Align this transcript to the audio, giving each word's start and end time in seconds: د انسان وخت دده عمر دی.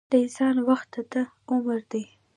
د 0.09 0.11
انسان 0.23 0.55
وخت 0.67 0.89
دده 0.95 1.23
عمر 1.51 1.79
دی. 1.91 2.03